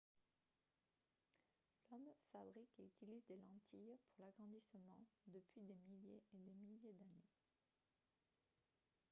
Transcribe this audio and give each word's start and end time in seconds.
l'homme 1.91 2.09
fabrique 2.33 2.71
et 2.79 2.85
utilise 2.87 3.23
des 3.27 3.35
lentilles 3.37 3.99
pour 4.07 4.25
l'agrandissement 4.25 4.97
depuis 5.27 5.61
des 5.61 5.75
milliers 5.87 6.23
et 6.33 6.39
des 6.39 6.53
milliers 6.55 6.93
d'années 6.95 7.23